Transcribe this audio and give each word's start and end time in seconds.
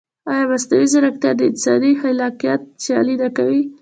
ایا 0.31 0.45
مصنوعي 0.51 0.87
ځیرکتیا 0.91 1.31
د 1.35 1.41
انساني 1.49 1.91
خلاقیت 2.01 2.61
سیالي 2.83 3.15
نه 3.23 3.29
کوي؟ 3.37 3.61